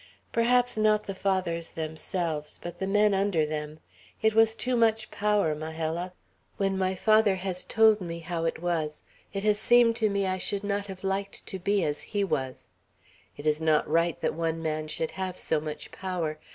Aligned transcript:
"Perhaps 0.31 0.77
not 0.77 1.03
the 1.03 1.13
Fathers 1.13 1.69
themselves, 1.69 2.59
but 2.63 2.79
the 2.79 2.87
men 2.87 3.13
under 3.13 3.45
them. 3.45 3.79
It 4.23 4.33
was 4.33 4.55
too 4.55 4.75
much 4.75 5.11
power, 5.11 5.53
Majella. 5.53 6.13
When 6.57 6.75
my 6.75 6.95
father 6.95 7.35
has 7.35 7.63
told 7.63 8.01
me 8.01 8.17
how 8.17 8.45
it 8.45 8.59
was, 8.63 9.03
it 9.31 9.43
has 9.43 9.59
seemed 9.59 9.95
to 9.97 10.09
me 10.09 10.25
I 10.25 10.39
should 10.39 10.63
not 10.63 10.87
have 10.87 11.03
liked 11.03 11.45
to 11.45 11.59
be 11.59 11.83
as 11.83 12.01
he 12.01 12.23
was. 12.23 12.71
It 13.37 13.45
is 13.45 13.61
not 13.61 13.87
right 13.87 14.19
that 14.21 14.33
one 14.33 14.59
man 14.63 14.87
should 14.87 15.11
have 15.11 15.37
so 15.37 15.59
much 15.59 15.91
power. 15.91 16.39